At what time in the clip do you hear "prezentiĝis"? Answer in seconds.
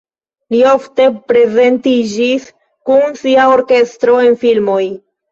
1.31-2.47